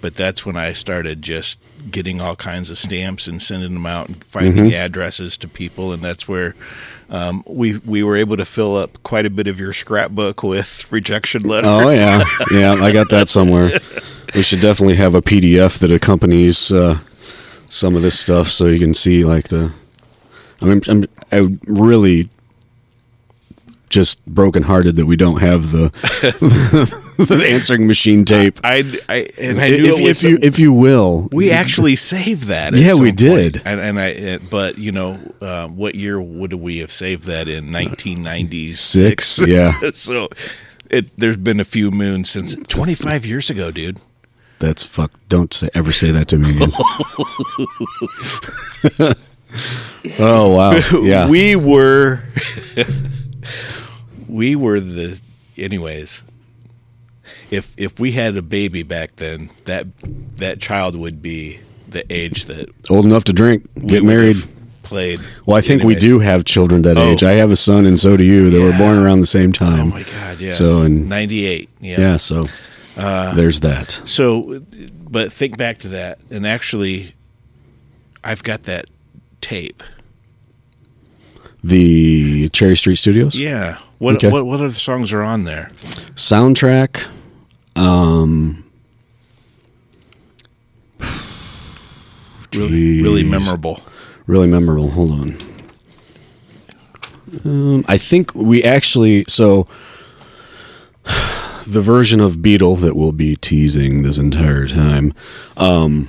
[0.00, 4.08] but that's when I started just getting all kinds of stamps and sending them out
[4.08, 4.74] and finding Mm-hmm.
[4.74, 6.54] addresses to people, and that's where
[7.10, 10.90] um, we we were able to fill up quite a bit of your scrapbook with
[10.92, 11.68] rejection letters.
[11.68, 13.68] oh yeah yeah i got that somewhere
[14.34, 16.98] we should definitely have a pdf that accompanies uh,
[17.68, 19.70] some of this stuff so you can see like the
[20.64, 22.28] i mean i'm I'm really
[23.90, 25.90] just brokenhearted that we don't have the,
[27.18, 31.28] the answering machine tape I, I and I knew if, if you if you will
[31.32, 32.72] We actually saved that.
[32.74, 33.62] at Yeah, we did.
[33.64, 34.06] and, and I.
[34.08, 37.70] it- But you know, uh, what year would we have saved that in?
[37.70, 39.26] Nineteen ninety six.
[39.26, 39.70] Six, yeah.
[39.94, 40.28] so,
[40.90, 44.00] it there's been a few moons since twenty five years ago, dude.
[44.58, 45.12] That's fuck.
[45.28, 46.72] Don't say, ever say that to me again.
[50.18, 50.72] oh wow!
[51.02, 52.22] Yeah, we were,
[54.28, 55.20] we were the.
[55.56, 56.24] Anyways,
[57.50, 59.86] if if we had a baby back then, that
[60.36, 64.36] that child would be the age that old enough to drink, get married.
[64.82, 65.20] played.
[65.46, 67.12] Well, I think we do have children that Oh.
[67.12, 67.22] age.
[67.22, 68.50] I have a son, and so do you.
[68.50, 69.92] That were born around the same time.
[69.92, 70.40] Oh my god!
[70.40, 70.58] Yes.
[70.58, 71.70] So in ninety eight.
[71.80, 72.00] Yeah.
[72.00, 72.42] yeah, so
[72.96, 74.00] Uh, there's that.
[74.04, 74.60] So,
[75.10, 77.14] but think back to that, and actually,
[78.22, 78.86] I've got that
[79.44, 79.82] tape.
[81.62, 83.78] The Cherry Street Studios Yeah.
[83.98, 84.30] What Okay.
[84.30, 85.70] what what other songs are on there?
[86.14, 87.06] soundtrack.
[87.76, 88.64] Um,
[92.54, 93.80] Really, really memorable.
[94.28, 94.90] really memorable.
[94.90, 95.36] Hold on.
[97.44, 99.66] Um, I think we actually so
[101.66, 105.12] the version of Beetle that we'll be teasing this entire time,
[105.56, 106.08] um,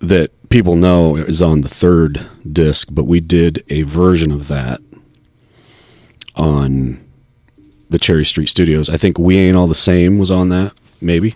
[0.00, 4.82] that people know is on the third disc, but we did a version of that
[6.36, 7.02] on
[7.88, 8.90] the Cherry Street Studios.
[8.90, 11.34] I think We Ain't All the Same was on that, maybe.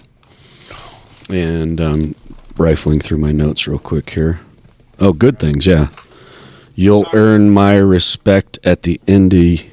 [1.30, 2.14] And um,
[2.58, 4.40] rifling through my notes real quick here.
[5.00, 5.88] Oh, good things, yeah.
[6.74, 9.70] You'll earn my respect at the indie.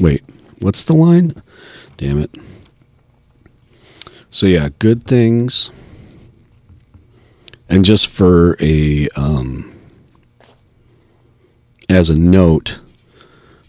[0.00, 0.24] Wait,
[0.58, 1.34] what's the line?
[1.98, 2.34] Damn it.
[4.30, 5.70] So yeah, good things.
[7.70, 9.72] And just for a um
[11.88, 12.80] as a note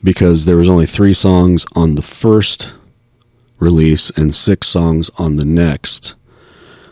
[0.03, 2.73] because there was only 3 songs on the first
[3.59, 6.15] release and 6 songs on the next.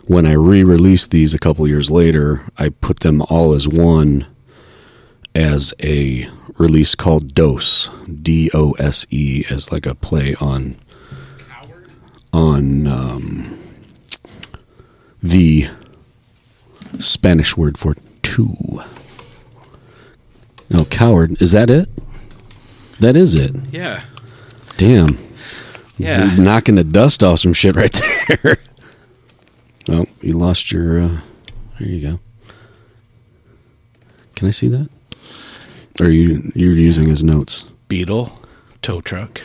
[0.06, 4.28] When I re-released these a couple years later, I put them all as one
[5.34, 10.78] as a release called Dose, D O S E, as like a play on
[12.32, 13.60] on um,
[15.22, 15.68] the
[16.98, 18.56] Spanish word for two.
[20.70, 21.42] No, coward.
[21.42, 21.90] Is that it?
[23.00, 23.56] That is it.
[23.72, 24.04] Yeah.
[24.78, 25.18] Damn.
[25.98, 26.34] Yeah.
[26.34, 27.92] You're knocking the dust off some shit right
[28.44, 28.58] there.
[29.90, 31.00] oh, you lost your.
[31.02, 31.22] Uh,
[31.78, 32.20] here you go.
[34.36, 34.90] Can I see that?
[36.00, 37.64] Or are you you're using his notes?
[37.90, 38.40] Beetle,
[38.82, 39.42] tow truck.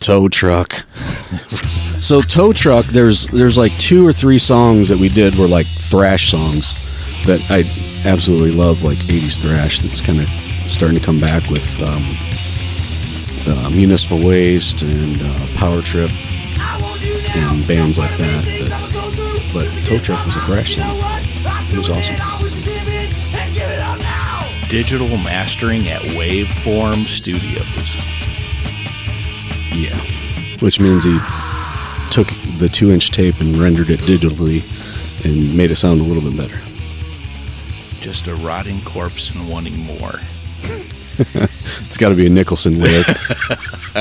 [0.00, 0.72] Tow truck.
[2.00, 2.86] so tow truck.
[2.86, 6.74] There's there's like two or three songs that we did were like thrash songs
[7.26, 7.64] that I
[8.08, 9.80] absolutely love, like '80s thrash.
[9.80, 10.28] That's kind of
[10.68, 12.02] starting to come back with um,
[13.46, 16.10] uh, Municipal Waste and uh, Power Trip
[17.36, 18.44] and bands like that.
[18.44, 20.96] that but tow truck was a thrash song.
[21.70, 22.16] It was awesome.
[24.68, 28.19] Digital mastering at Waveform Studios.
[29.72, 29.98] Yeah.
[30.60, 31.18] Which means he
[32.10, 32.28] took
[32.58, 34.62] the two inch tape and rendered it digitally
[35.24, 36.60] and made it sound a little bit better.
[38.00, 40.14] Just a rotting corpse and wanting more.
[41.86, 43.06] It's got to be a Nicholson lyric.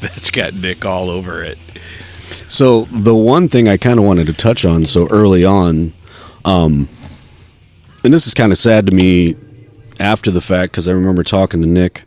[0.00, 1.58] That's got Nick all over it.
[2.48, 5.92] so the one thing I kind of wanted to touch on so early on,
[6.46, 6.88] um,
[8.02, 9.36] and this is kind of sad to me
[10.00, 12.04] after the fact because I remember talking to Nick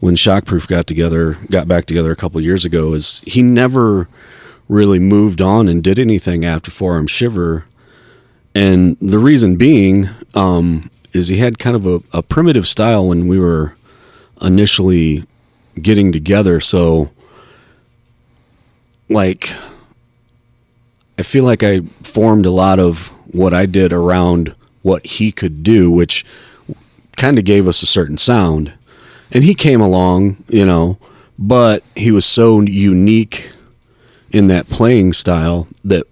[0.00, 2.94] when Shockproof got together, got back together a couple years ago.
[2.94, 4.08] Is he never
[4.68, 7.64] really moved on and did anything after Forearm Shiver,
[8.54, 13.28] and the reason being um, is he had kind of a, a primitive style when
[13.28, 13.74] we were
[14.40, 15.24] initially
[15.80, 16.60] getting together.
[16.60, 17.10] So,
[19.08, 19.52] like,
[21.18, 25.62] I feel like I formed a lot of what I did around what he could
[25.62, 26.24] do, which
[27.16, 28.72] kind of gave us a certain sound.
[29.32, 30.98] And he came along, you know,
[31.38, 33.50] but he was so unique
[34.32, 36.04] in that playing style that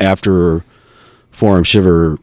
[0.00, 0.64] after
[1.30, 2.18] Forearm Shiver,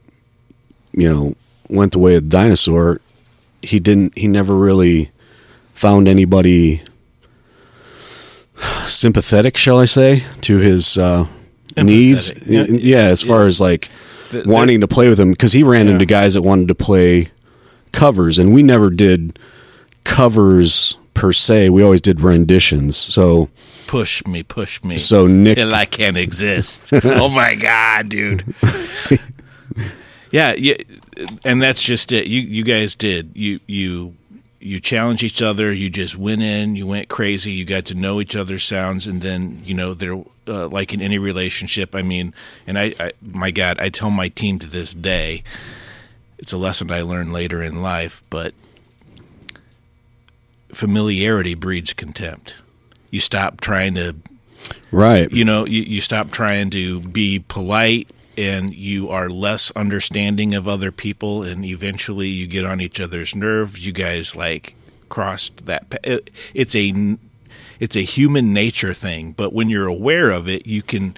[0.94, 1.34] you know,
[1.70, 3.02] went the way of the dinosaur,
[3.62, 5.12] he didn't, he never really
[5.74, 6.82] found anybody
[8.88, 11.28] sympathetic, shall I say, to his uh,
[11.78, 12.34] needs.
[12.46, 13.04] Yeah, Yeah.
[13.06, 13.90] as far as like
[14.32, 15.94] The- wanting to play with him, because he ran Yeah.
[15.94, 17.30] into guys that wanted to play
[17.92, 19.40] covers, and we never did
[20.10, 21.70] covers per se.
[21.70, 22.98] We always did renditions.
[22.98, 23.50] So
[23.88, 24.98] Push me, push me.
[24.98, 26.94] So Nick- till I can't exist.
[27.04, 28.44] oh my god, dude.
[30.32, 30.76] yeah, yeah,
[31.44, 32.28] and that's just it.
[32.28, 33.32] You you guys did.
[33.34, 34.16] You you
[34.60, 35.72] you challenged each other.
[35.72, 36.76] You just went in.
[36.76, 37.52] You went crazy.
[37.52, 41.02] You got to know each other's sounds, and then you know they're uh, like in
[41.02, 41.96] any relationship.
[41.96, 42.34] I mean,
[42.68, 45.44] and I, I my God, I tell my team to this day.
[46.38, 48.54] It's a lesson I learned later in life, but
[50.74, 52.56] familiarity breeds contempt.
[53.12, 54.16] You stop trying to
[54.92, 60.56] right, you know you, you stop trying to be polite and you are less understanding
[60.56, 64.76] of other people and eventually you get on each other's nerves you guys like
[65.10, 67.18] crossed that it, it's a
[67.80, 71.16] it's a human nature thing but when you're aware of it you can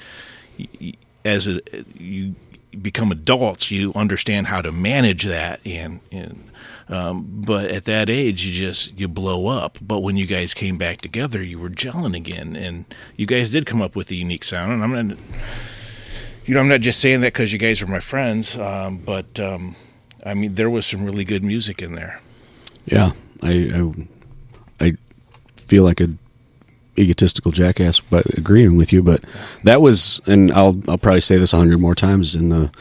[1.23, 1.61] as a
[1.95, 2.33] you
[2.79, 6.49] become adults, you understand how to manage that, and and
[6.89, 9.77] um, but at that age, you just you blow up.
[9.81, 13.65] But when you guys came back together, you were gelling again, and you guys did
[13.65, 14.73] come up with a unique sound.
[14.73, 15.17] And I'm not,
[16.45, 19.39] you know, I'm not just saying that because you guys are my friends, um, but
[19.39, 19.75] um,
[20.25, 22.19] I mean, there was some really good music in there.
[22.85, 23.71] Yeah, I,
[24.79, 24.93] I, I
[25.55, 26.09] feel like a
[26.97, 29.23] egotistical jackass by agreeing with you, but
[29.63, 32.71] that was, and I'll I'll probably say this a hundred more times in the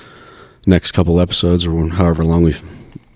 [0.66, 2.54] next couple episodes or however long we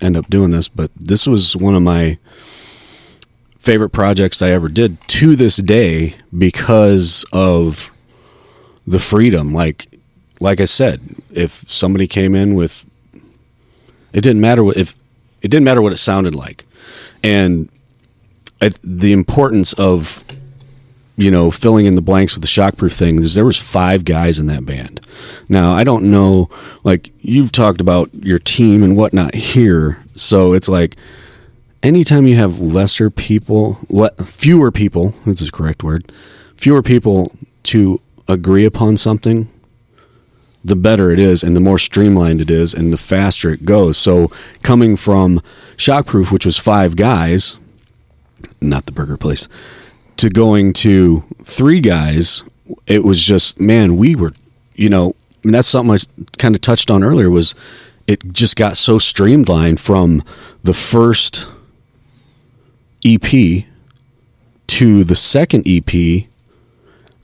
[0.00, 2.18] end up doing this, but this was one of my
[3.59, 7.90] favorite projects I ever did to this day because of
[8.87, 9.54] the freedom.
[9.54, 9.87] Like,
[10.40, 12.85] like I said, if somebody came in with,
[14.12, 14.94] it didn't matter what if
[15.42, 16.64] it didn't matter what it sounded like,
[17.22, 17.68] and
[18.83, 20.24] the importance of
[21.16, 24.40] you know filling in the blanks with the shockproof thing is there was five guys
[24.40, 25.00] in that band.
[25.48, 26.48] Now i don't know
[26.83, 30.96] like you've talked about your team and whatnot here so it's like
[31.83, 36.11] anytime you have lesser people le- fewer people that's the correct word
[36.57, 37.33] fewer people
[37.64, 39.48] to agree upon something
[40.64, 43.98] the better it is and the more streamlined it is and the faster it goes.
[43.98, 44.29] So
[44.62, 45.40] coming from
[45.77, 47.59] shockproof which was five guys
[48.61, 49.46] not the burger place
[50.16, 52.44] to going to three guys,
[52.87, 54.33] it was just man, we were,
[54.74, 55.98] you know, and that's something I
[56.38, 57.55] kind of touched on earlier was
[58.07, 60.22] it just got so streamlined from
[60.62, 61.48] the first
[63.05, 63.64] EP
[64.66, 66.27] to the second EP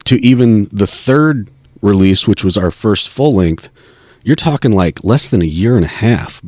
[0.05, 1.51] to even the third
[1.81, 3.71] release, which was our first full length.
[4.23, 6.43] You're talking like less than a year and a half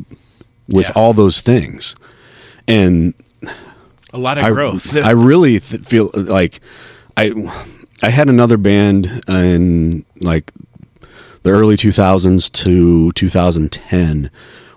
[0.69, 0.93] with Yeah.
[0.95, 1.97] all those things.
[2.69, 3.15] And
[4.13, 4.97] A lot of I, growth.
[5.05, 6.61] I really th- feel like
[7.17, 7.33] I
[8.03, 10.53] I had another band in like
[11.43, 14.31] the early 2000s to 2010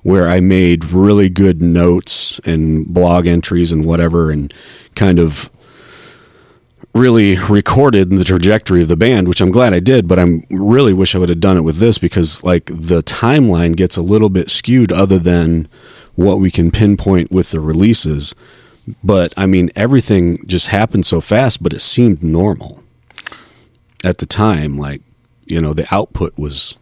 [0.04, 4.54] where I made really good notes and blog entries and whatever and
[4.94, 5.50] kind of
[6.94, 10.94] really recorded the trajectory of the band, which I'm glad I did, but I'm really
[10.94, 14.30] wish I would have done it with this because like the timeline gets a little
[14.30, 15.68] bit skewed other than
[16.14, 18.34] what we can pinpoint with the releases.
[19.04, 22.84] But I mean everything just happened so fast, but it seemed normal.
[24.04, 25.02] At the time, like,
[25.46, 26.78] you know, the output was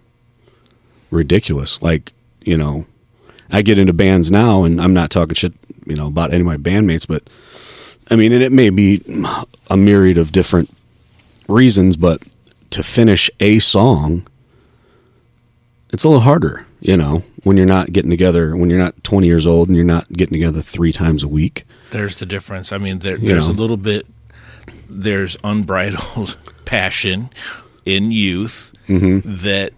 [1.10, 1.82] ridiculous.
[1.82, 2.12] Like,
[2.44, 2.86] you know,
[3.50, 5.54] I get into bands now and I'm not talking shit,
[5.86, 7.24] you know, about any of my bandmates, but
[8.12, 9.02] I mean, and it may be
[9.70, 10.70] a myriad of different
[11.48, 12.22] reasons, but
[12.72, 14.28] to finish a song,
[15.94, 19.28] it's a little harder, you know, when you're not getting together, when you're not 20
[19.28, 21.64] years old and you're not getting together three times a week.
[21.92, 22.72] there's the difference.
[22.72, 23.54] I mean, there, there's know.
[23.54, 24.06] a little bit.
[24.90, 27.30] There's unbridled passion
[27.86, 29.20] in youth Mm-hmm.
[29.44, 29.74] that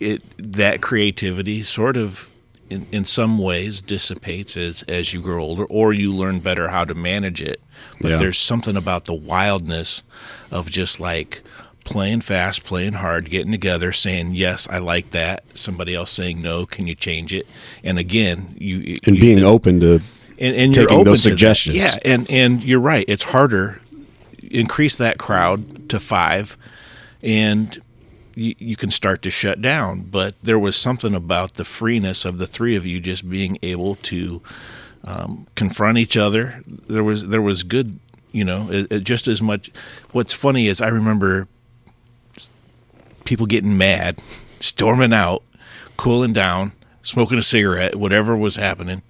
[0.00, 2.34] it that creativity sort of
[2.70, 6.84] in, in some ways dissipates as as you grow older or you learn better how
[6.84, 7.60] to manage it
[8.00, 8.16] but Yeah.
[8.16, 10.02] there's something about the wildness
[10.50, 11.42] of just like
[11.84, 16.64] playing fast playing hard getting together saying yes i like that somebody else saying no
[16.66, 17.46] can you change it
[17.84, 20.00] and again you And you being did- open to,
[20.38, 21.34] and, and taking open those to that.
[21.34, 21.76] suggestions.
[21.76, 23.04] Yeah, and and you're right.
[23.06, 23.80] It's harder.
[24.50, 26.56] Increase that crowd to five,
[27.22, 27.78] and
[28.34, 30.02] you, you can start to shut down.
[30.02, 33.94] But there was something about the freeness of the three of you just being able
[33.96, 34.42] to
[35.04, 36.60] um, confront each other.
[36.66, 38.00] There was there was good,
[38.32, 39.70] you know, it, it just as much.
[40.10, 41.46] What's funny is I remember
[43.24, 44.20] people getting mad,
[44.60, 45.42] storming out,
[45.96, 49.02] cooling down, smoking a cigarette, whatever was happening,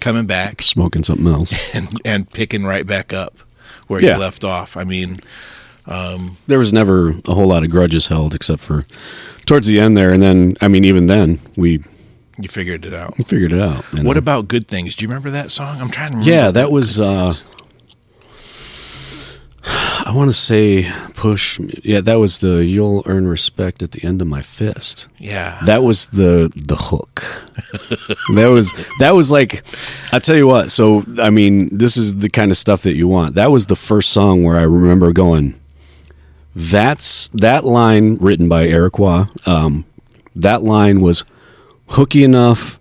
[0.00, 1.74] coming back smoking something else.
[1.74, 3.38] and and picking right back up
[3.86, 4.14] where Yeah.
[4.14, 4.76] you left off.
[4.76, 5.20] I mean,
[5.86, 8.84] there was never a whole lot of grudges held except for
[9.46, 10.12] towards the end there.
[10.12, 11.82] And then, I mean, even then, we
[12.38, 13.14] you figured it out.
[13.18, 13.84] You figured it out.
[13.92, 14.18] you What know?
[14.18, 14.94] about good things?
[14.94, 15.80] Do you remember that song?
[15.80, 16.30] I'm trying to remember.
[16.30, 16.98] Yeah, that was.
[16.98, 17.34] Uh
[20.04, 21.58] I want to say push.
[21.82, 25.60] Yeah, that was the "You'll earn respect at the end of my fist." yeah.
[25.64, 27.24] That was the the hook.
[28.34, 29.62] that was that was like,
[30.12, 30.70] I tell you what.
[30.70, 33.34] So I mean, this is the kind of stuff that you want.
[33.34, 35.58] That was the first song where I remember going.
[36.54, 39.26] That's that line written by Eric Waugh.
[39.46, 39.86] Um,
[40.36, 41.24] that line was
[41.88, 42.78] hooky enough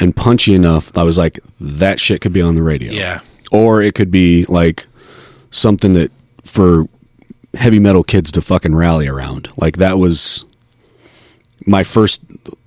[0.00, 0.96] and punchy enough.
[0.96, 3.20] I was like, that shit could be on the radio yeah.
[3.52, 4.86] or it could be like
[5.50, 6.12] something that
[6.48, 6.86] for
[7.54, 9.48] heavy metal kids to fucking rally around.
[9.56, 10.44] Like that was
[11.66, 12.22] my first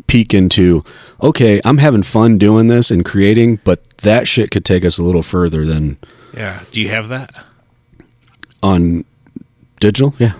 [0.07, 0.83] peek into
[1.21, 5.03] okay, I'm having fun doing this and creating, but that shit could take us a
[5.03, 5.97] little further than
[6.35, 6.63] Yeah.
[6.71, 7.31] Do you have that?
[8.63, 9.03] on
[9.79, 10.13] digital.
[10.19, 10.33] Yeah.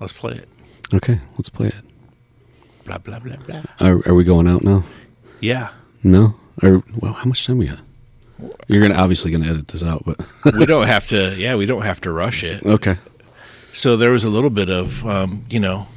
[0.00, 0.48] Let's play it.
[0.92, 1.74] Okay, let's play it.
[2.84, 3.62] blah blah blah blah.
[3.80, 4.84] Are, are we going out now?
[5.40, 5.68] Yeah,
[6.02, 6.36] No.
[6.62, 7.80] Or well, how much time we got?
[8.68, 10.18] You're gonna obviously gonna edit this out, but
[10.58, 11.34] we don't have to.
[11.36, 12.64] Yeah, we don't have to rush it.
[12.64, 12.96] okay.
[13.72, 15.88] So there was a little bit of, um, you know,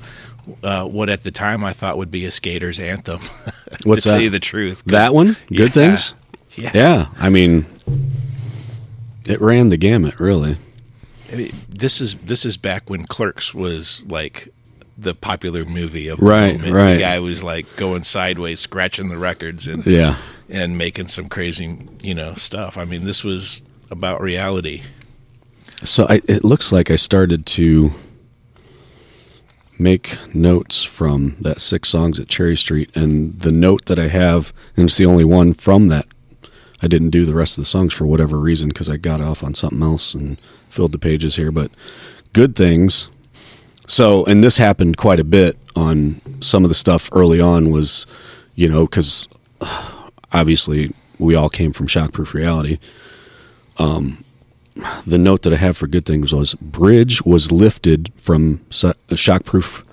[0.64, 3.20] uh, what at the time I thought would be a skater's anthem.
[3.84, 4.24] What's to tell that?
[4.24, 5.68] you the truth, That one, good Yeah.
[5.70, 6.14] things.
[6.56, 6.72] Yeah.
[6.74, 7.66] Yeah, I mean,
[9.26, 10.58] it ran the gamut, really.
[11.32, 14.48] I mean, this is this is back when Clerks was like
[14.98, 16.74] the popular movie of the Right, moment.
[16.74, 16.94] right.
[16.94, 20.16] The guy was like going sideways, scratching the records, and Yeah.
[20.50, 22.78] And making some crazy, you know, stuff.
[22.78, 24.82] I mean, this was about reality.
[25.84, 27.92] So I, it looks like I started to
[29.80, 34.54] make notes from that six songs at Cherry Street, and the note that I have,
[34.76, 36.08] and it's the only one from that.
[36.82, 39.44] I didn't do the rest of the songs for whatever reason because I got off
[39.44, 40.40] on something else and
[40.70, 41.52] filled the pages here.
[41.52, 41.72] But
[42.34, 43.10] good things.
[43.88, 47.72] So, and this happened quite a bit on some of the stuff early on.
[47.72, 48.06] Was
[48.56, 49.28] you know because
[50.34, 52.78] obviously we all came from Shockproof Reality
[53.80, 54.24] um,
[55.06, 59.84] the note that I have for good things was bridge was lifted from a shockproof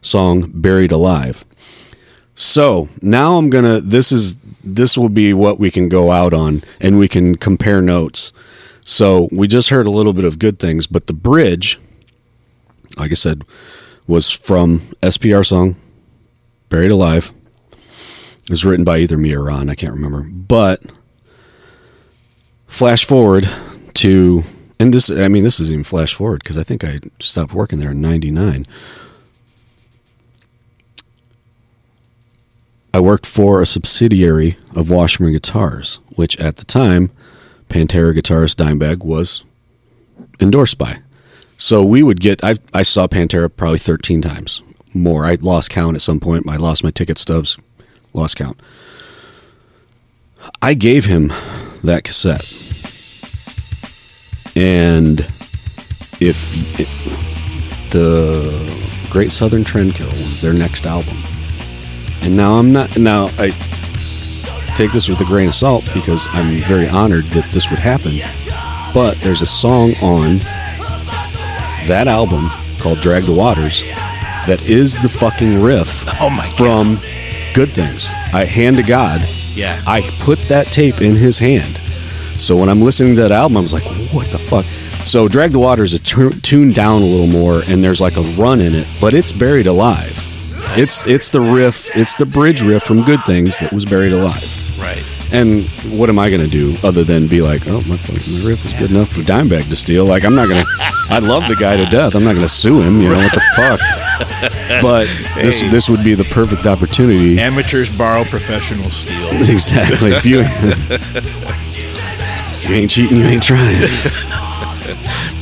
[0.00, 1.44] song buried alive.
[2.34, 6.62] So now I'm gonna this is this will be what we can go out on
[6.80, 8.32] and we can compare notes.
[8.84, 11.78] So we just heard a little bit of good things, but the bridge,
[12.98, 13.44] like I said,
[14.06, 15.76] was from SPR song
[16.68, 17.32] Buried Alive.
[18.44, 20.22] It was written by either me or Ron, I can't remember.
[20.22, 20.82] But
[22.66, 23.48] flash forward
[23.94, 24.42] to
[24.80, 27.78] and this i mean this is even flash forward because i think i stopped working
[27.78, 28.66] there in 99
[32.92, 37.12] i worked for a subsidiary of washburn guitars which at the time
[37.68, 39.44] pantera guitarist dimebag was
[40.40, 41.00] endorsed by.
[41.56, 44.62] So we would get i, I saw pantera probably 13 times
[44.94, 45.24] more.
[45.24, 46.48] I lost count at some point.
[46.48, 47.58] I lost my ticket stubs
[48.14, 48.58] lost count.
[50.62, 51.32] I gave him
[51.82, 52.44] that cassette.
[54.56, 55.20] And
[56.20, 56.88] if it,
[57.90, 61.16] the Great Southern Trendkill was their next album,
[62.22, 63.50] and now I'm not now I
[64.76, 68.20] take this with a grain of salt because I'm very honored that this would happen.
[68.94, 70.38] But there's a song on
[71.88, 72.48] that album
[72.78, 73.82] called "Drag the Waters"
[74.46, 77.00] that is the fucking riff Oh from
[77.54, 78.08] Good Things.
[78.32, 79.24] I hand to God.
[79.54, 79.80] Yeah.
[79.86, 81.80] I put that tape in his hand.
[82.36, 84.66] So when I'm listening to that album, I was like, what the fuck?
[85.06, 88.22] So Drag the Waters is tu- tuned down a little more, and there's like a
[88.22, 90.20] run in it, but it's buried alive.
[90.76, 94.42] It's it's the riff, it's the bridge riff from Good Things that was buried alive.
[94.76, 95.04] Right.
[95.32, 95.68] And
[95.98, 98.72] what am I going to do other than be like, oh, my, my riff is
[98.74, 100.04] good enough for Dimebag to steal?
[100.04, 100.70] Like, I'm not going to.
[101.10, 102.14] I love the guy to death.
[102.14, 103.00] I'm not going to sue him.
[103.02, 103.80] You know what the fuck?
[104.82, 105.68] But this Hey.
[105.68, 107.38] this would be the perfect opportunity.
[107.40, 109.28] Amateurs borrow, professionals steal.
[109.50, 110.12] exactly.
[110.12, 110.38] If you,
[112.68, 113.80] you ain't cheating, you ain't trying.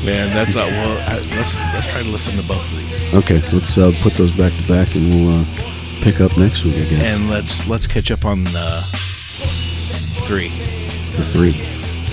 [0.04, 0.98] Man, that's uh, well.
[1.08, 4.32] I, let's let's try to listen to both of these, Okay, let's uh, put those
[4.32, 5.44] back to back, and we'll uh,
[6.00, 6.74] pick up next week.
[6.76, 8.84] I guess and let's let's catch up on the
[10.22, 10.48] three.
[11.16, 11.54] the three.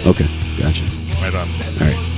[0.06, 0.86] Okay, gotcha.
[1.22, 1.50] Right on.
[1.50, 2.09] All right.